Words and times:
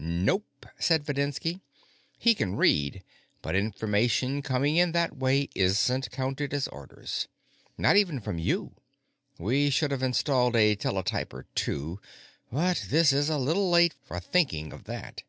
"Nope," 0.00 0.64
said 0.78 1.04
Videnski. 1.04 1.60
"He 2.20 2.32
can 2.32 2.54
read, 2.54 3.02
but 3.42 3.56
information 3.56 4.42
coming 4.42 4.76
in 4.76 4.92
that 4.92 5.16
way 5.16 5.48
isn't 5.56 6.12
counted 6.12 6.54
as 6.54 6.68
orders, 6.68 7.26
not 7.76 7.96
even 7.96 8.20
from 8.20 8.38
you. 8.38 8.76
We 9.40 9.70
should 9.70 9.90
have 9.90 10.04
installed 10.04 10.54
a 10.54 10.76
teletyper, 10.76 11.46
too, 11.56 11.98
but 12.52 12.86
this 12.90 13.12
is 13.12 13.28
a 13.28 13.38
little 13.38 13.70
late 13.70 13.94
for 14.04 14.20
thinking 14.20 14.72
of 14.72 14.84
that." 14.84 15.24